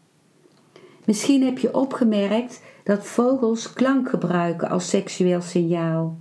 [1.06, 6.18] Misschien heb je opgemerkt dat vogels klank gebruiken als seksueel signaal.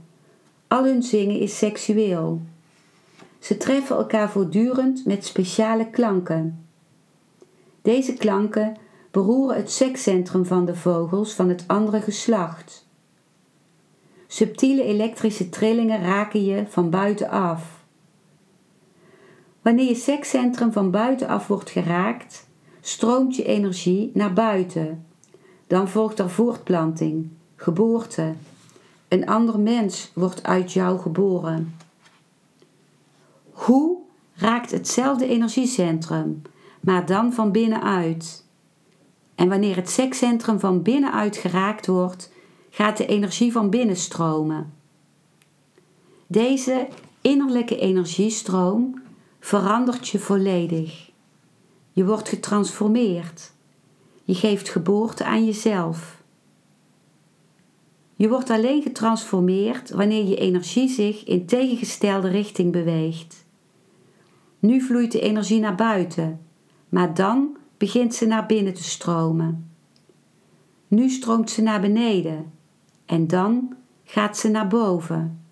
[0.69, 2.41] Al hun zingen is seksueel.
[3.39, 6.66] Ze treffen elkaar voortdurend met speciale klanken.
[7.87, 8.77] Deze klanken
[9.11, 12.87] beroeren het sekscentrum van de vogels van het andere geslacht.
[14.27, 17.85] Subtiele elektrische trillingen raken je van buitenaf.
[19.63, 22.47] Wanneer je sekscentrum van buitenaf wordt geraakt,
[22.81, 25.07] stroomt je energie naar buiten.
[25.67, 28.35] Dan volgt er voortplanting, geboorte.
[29.09, 31.77] Een ander mens wordt uit jou geboren.
[33.51, 33.99] Hoe
[34.35, 36.43] raakt hetzelfde energiecentrum,
[36.87, 38.45] maar dan van binnenuit?
[39.35, 42.33] En wanneer het sekscentrum van binnenuit geraakt wordt,
[42.71, 44.73] gaat de energie van binnen stromen.
[46.27, 46.89] Deze
[47.21, 49.03] innerlijke energiestroom
[49.41, 51.11] verandert je volledig.
[51.93, 53.53] Je wordt getransformeerd.
[54.25, 56.23] Je geeft geboorte aan jezelf.
[58.17, 63.45] Je wordt alleen getransformeerd wanneer je energie zich in tegengestelde richting beweegt.
[64.59, 66.46] Nu vloeit de energie naar buiten,
[66.97, 69.71] maar dan begint ze naar binnen te stromen.
[70.89, 72.53] Nu stroomt ze naar beneden
[73.07, 73.75] en dan
[74.05, 75.45] gaat ze naar boven.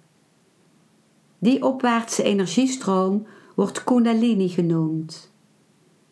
[1.39, 5.33] Die opwaartse energiestroom wordt Kundalini genoemd.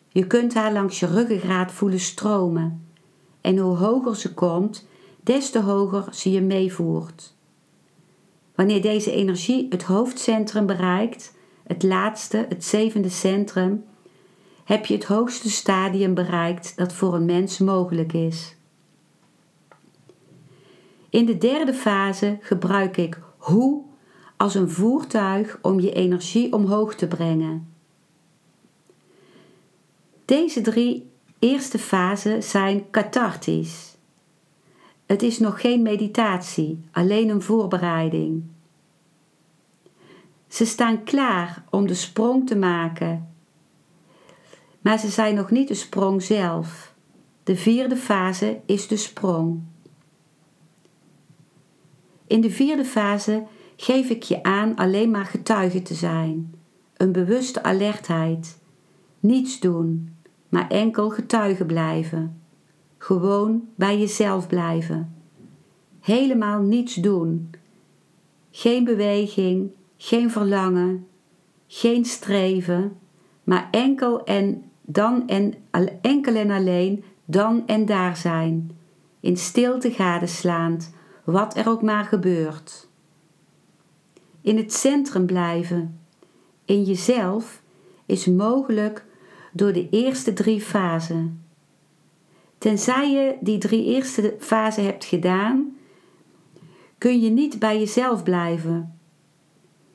[0.07, 2.87] Je kunt haar langs je ruggengraat voelen stromen.
[3.41, 4.87] En hoe hoger ze komt,
[5.23, 7.35] des te hoger ze je meevoert.
[8.55, 13.83] Wanneer deze energie het hoofdcentrum bereikt, het laatste, het zevende centrum,
[14.63, 18.55] heb je het hoogste stadium bereikt dat voor een mens mogelijk is.
[21.09, 23.83] In de derde fase gebruik ik hoe
[24.37, 27.73] als een voertuig om je energie omhoog te brengen.
[30.25, 33.95] Deze drie eerste fasen zijn cathartisch.
[35.05, 38.43] Het is nog geen meditatie, alleen een voorbereiding.
[40.47, 43.32] Ze staan klaar om de sprong te maken,
[44.83, 46.93] maar ze zijn nog niet de sprong zelf.
[47.43, 49.61] De vierde fase is de sprong.
[52.27, 53.43] In de vierde fase
[53.75, 56.53] geef ik je aan alleen maar getuige te zijn,
[56.97, 58.59] een bewuste alertheid,
[59.19, 60.15] niets doen,
[60.49, 62.41] maar enkel getuige blijven.
[62.97, 65.15] Gewoon bij jezelf blijven.
[65.99, 67.49] Helemaal niets doen.
[68.51, 71.07] Geen beweging, geen verlangen,
[71.67, 72.97] geen streven,
[73.43, 75.53] maar enkel en dan en
[76.01, 78.71] enkel en alleen dan en daar zijn,
[79.19, 82.87] in stilte gadeslaand, wat er ook maar gebeurt.
[84.41, 85.99] In het centrum blijven,
[86.65, 87.61] in jezelf,
[88.05, 89.05] is mogelijk
[89.51, 91.43] door de eerste drie fasen.
[92.57, 95.75] Tenzij je die drie eerste fasen hebt gedaan,
[96.97, 98.99] kun je niet bij jezelf blijven.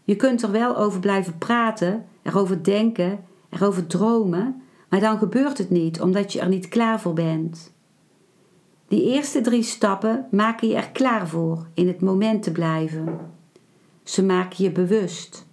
[0.05, 5.71] Je kunt er wel over blijven praten, erover denken, erover dromen, maar dan gebeurt het
[5.71, 7.73] niet omdat je er niet klaar voor bent.
[8.89, 13.19] Die eerste drie stappen maken je er klaar voor in het moment te blijven.
[14.03, 15.47] Ze maken je bewust.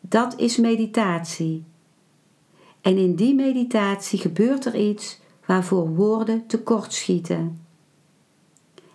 [0.00, 1.64] Dat is meditatie.
[2.80, 7.60] En in die meditatie gebeurt er iets waarvoor woorden tekortschieten.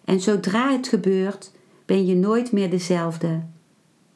[0.05, 1.51] En zodra het gebeurt,
[1.85, 3.43] ben je nooit meer dezelfde.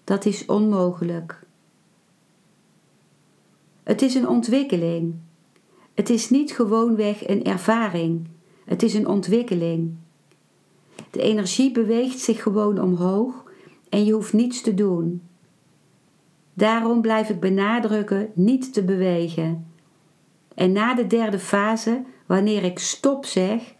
[0.03, 1.46] Dat is onmogelijk.
[3.87, 5.15] Het is een ontwikkeling.
[5.93, 8.27] Het is niet gewoonweg een ervaring.
[8.65, 9.95] Het is een ontwikkeling.
[11.11, 13.43] De energie beweegt zich gewoon omhoog
[13.89, 15.21] en je hoeft niets te doen.
[16.53, 19.67] Daarom blijf ik benadrukken niet te bewegen.
[20.55, 23.75] En na de derde fase, wanneer ik stop zeg,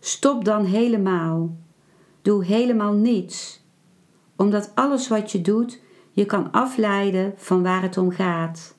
[0.00, 1.56] stop dan helemaal.
[2.22, 3.64] Doe helemaal niets,
[4.36, 5.80] omdat alles wat je doet
[6.10, 8.75] je kan afleiden van waar het om gaat.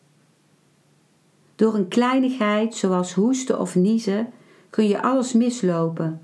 [1.57, 4.29] Door een kleinigheid zoals hoesten of niezen
[4.69, 6.21] kun je alles mislopen,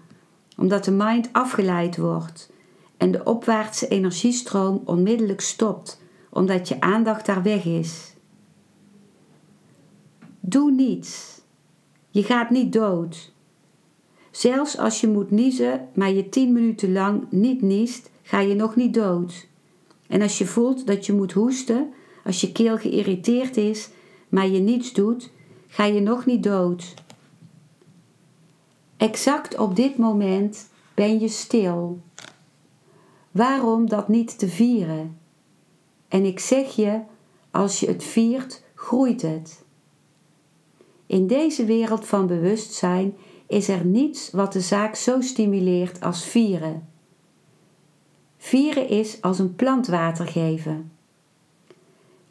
[0.58, 2.52] omdat de mind afgeleid wordt
[2.98, 8.14] en de opwaartse energiestroom onmiddellijk stopt, omdat je aandacht daar weg is.
[10.40, 11.42] Doe niets.
[12.10, 13.32] Je gaat niet dood.
[14.32, 18.76] Zelfs als je moet niezen, maar je tien minuten lang niet niest, ga je nog
[18.76, 19.48] niet dood.
[20.08, 23.90] En als je voelt dat je moet hoesten, als je keel geïrriteerd is,
[24.34, 25.32] maar je niets doet,
[25.68, 26.94] ga je nog niet dood.
[28.98, 32.02] Exact op dit moment ben je stil.
[33.32, 35.18] Waarom dat niet te vieren?
[36.08, 37.00] En ik zeg je,
[37.52, 39.64] als je het viert, groeit het.
[41.06, 43.16] In deze wereld van bewustzijn
[43.48, 46.88] is er niets wat de zaak zo stimuleert als vieren.
[48.38, 50.92] Vieren is als een plant water geven.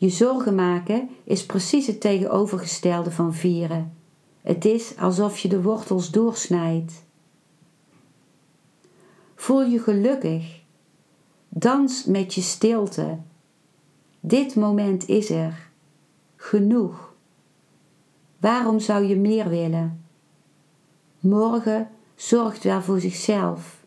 [0.02, 3.96] Je zorgen maken is precies het tegenovergestelde van vieren.
[4.40, 7.04] Het is alsof je de wortels doorsnijdt.
[9.34, 10.60] Voel je gelukkig.
[11.48, 13.18] Dans met je stilte.
[14.20, 15.70] Dit moment is er.
[16.36, 17.14] Genoeg.
[18.38, 20.04] Waarom zou je meer willen?
[21.20, 23.84] Morgen zorgt wel voor zichzelf.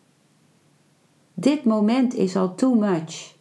[1.34, 3.36] Dit moment is al too much.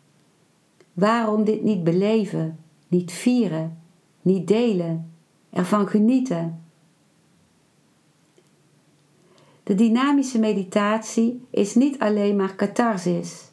[0.92, 2.58] Waarom dit niet beleven,
[2.88, 3.78] niet vieren,
[4.22, 5.12] niet delen,
[5.50, 6.64] ervan genieten?
[9.62, 13.50] De dynamische meditatie is niet alleen maar catharsis,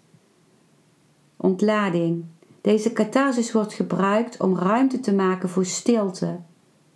[1.37, 2.25] ontlading.
[2.61, 6.39] Deze catharsis wordt gebruikt om ruimte te maken voor stilte,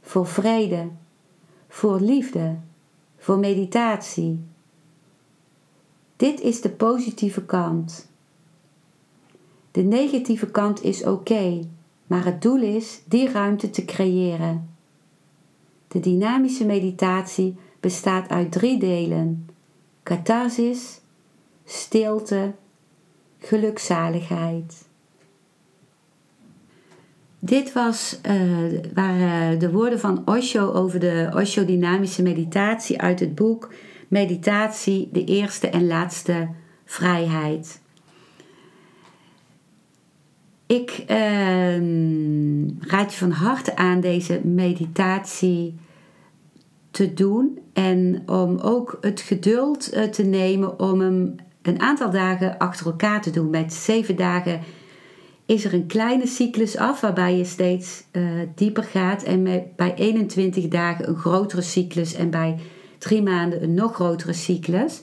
[0.02, 0.88] voor vrede,
[1.68, 2.56] voor liefde,
[3.18, 4.44] voor meditatie.
[6.16, 8.10] Dit is de positieve kant.
[9.72, 11.60] De negatieve kant is oké,
[12.08, 14.70] maar het doel is die ruimte te creëren.
[15.88, 19.50] De dynamische meditatie bestaat uit drie delen:
[20.04, 21.02] catharsis,
[21.66, 22.54] stilte,
[23.40, 24.88] gelukzaligheid.
[27.40, 33.70] Dit was, uh, waren de woorden van Osho over de Osho-dynamische meditatie uit het boek
[34.08, 36.50] Meditatie, de eerste en laatste
[36.86, 37.82] vrijheid.
[40.68, 41.18] Ik uh,
[42.80, 45.76] raad je van harte aan deze meditatie
[46.92, 52.58] te doen en om ook het geduld uh, te nemen om hem een aantal dagen
[52.58, 53.50] achter elkaar te doen.
[53.50, 54.62] Met zeven dagen
[55.46, 58.24] is er een kleine cyclus af waarbij je steeds uh,
[58.56, 59.44] dieper gaat en
[59.76, 62.60] bij 21 dagen een grotere cyclus en bij
[62.98, 65.02] drie maanden een nog grotere cyclus.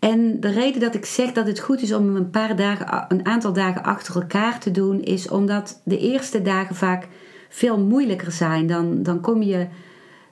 [0.00, 3.26] En de reden dat ik zeg dat het goed is om een paar dagen, een
[3.26, 7.08] aantal dagen achter elkaar te doen, is omdat de eerste dagen vaak
[7.48, 8.66] veel moeilijker zijn.
[8.66, 9.66] Dan, dan kom je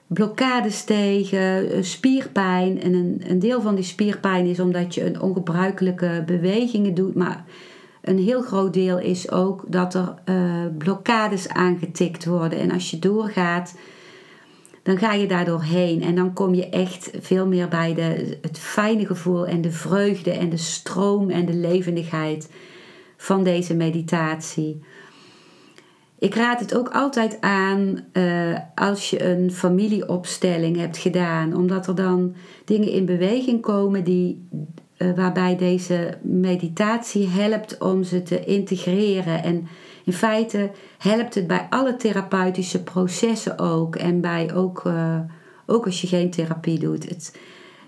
[0.07, 2.81] blokkades tegen, eh, spierpijn.
[2.81, 7.15] En een, een deel van die spierpijn is omdat je een ongebruikelijke bewegingen doet.
[7.15, 7.43] Maar
[8.01, 12.59] een heel groot deel is ook dat er uh, blokkades aangetikt worden.
[12.59, 13.75] En als je doorgaat,
[14.83, 16.01] dan ga je daar doorheen.
[16.01, 20.31] En dan kom je echt veel meer bij de, het fijne gevoel en de vreugde
[20.31, 22.49] en de stroom en de levendigheid
[23.17, 24.81] van deze meditatie.
[26.19, 31.95] Ik raad het ook altijd aan uh, als je een familieopstelling hebt gedaan, omdat er
[31.95, 34.47] dan dingen in beweging komen die,
[34.97, 39.43] uh, waarbij deze meditatie helpt om ze te integreren.
[39.43, 39.67] En
[40.09, 45.19] in feite helpt het bij alle therapeutische processen ook en bij ook, uh,
[45.65, 47.09] ook als je geen therapie doet.
[47.09, 47.39] Het,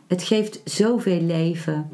[0.07, 1.89] het geeft zoveel leven.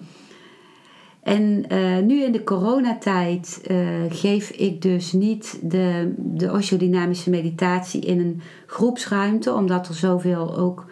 [1.24, 3.78] En uh, nu in de coronatijd uh,
[4.10, 10.86] geef ik dus niet de, de osteodynamische meditatie in een groepsruimte, omdat er zoveel ook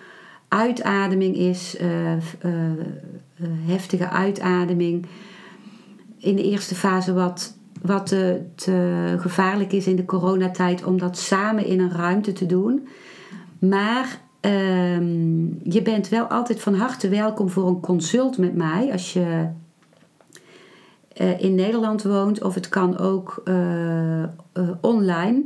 [0.47, 1.77] uitademing is,
[3.65, 5.05] heftige uitademing.
[6.19, 7.54] In de eerste fase wat,
[7.85, 12.87] wat te gevaarlijk is in de coronatijd om dat samen in een ruimte te doen.
[13.59, 19.13] Maar ehm, je bent wel altijd van harte welkom voor een consult met mij als
[19.13, 19.47] je
[21.21, 24.27] uh, in Nederland woont, of het kan ook uh, uh,
[24.81, 25.41] online.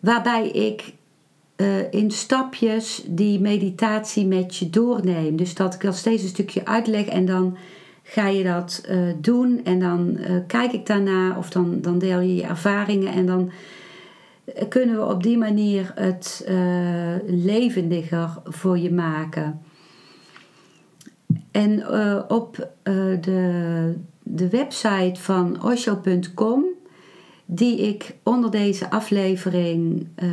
[0.00, 0.96] Waarbij ik
[1.90, 5.36] in stapjes die meditatie met je doorneem.
[5.36, 7.56] Dus dat ik al steeds een stukje uitleg en dan
[8.10, 8.88] ga je dat
[9.20, 13.50] doen en dan kijk ik daarna of dan, dan deel je je ervaringen en dan
[14.68, 16.48] kunnen we op die manier het
[17.26, 19.60] levendiger voor je maken.
[21.50, 26.64] En uh, op uh, de, de website van osho.com,
[27.44, 30.30] die ik onder deze aflevering uh,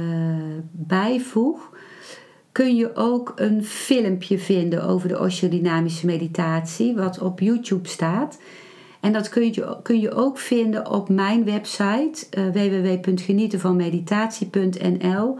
[0.72, 1.75] bijvoeg,
[2.56, 8.40] kun je ook een filmpje vinden over de Osho-dynamische meditatie, wat op YouTube staat.
[9.00, 15.40] En dat kun je, kun je ook vinden op mijn website www.genietenvanmeditatie.nl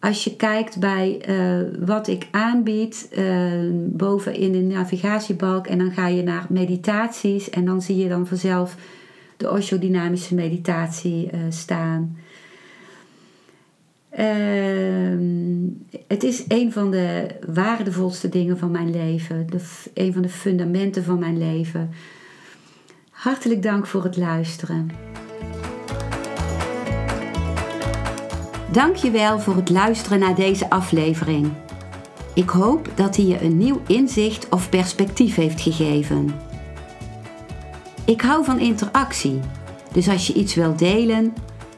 [0.00, 5.92] als je kijkt bij uh, wat ik aanbied, uh, boven in de navigatiebalk en dan
[5.92, 8.76] ga je naar meditaties en dan zie je dan vanzelf
[9.36, 12.16] de Osho-dynamische meditatie uh, staan.
[14.10, 15.22] Ehm,
[16.06, 19.46] het is een van de waardevolste dingen van mijn leven,
[19.94, 21.90] een van de fundamenten van mijn leven.
[23.10, 24.90] Hartelijk dank voor het luisteren.
[28.72, 31.52] Dankjewel voor het luisteren naar deze aflevering.
[32.34, 36.30] Ik hoop dat hij je een nieuw inzicht of perspectief heeft gegeven.
[38.04, 39.40] Ik hou van interactie,
[39.92, 41.34] dus als je iets wilt delen,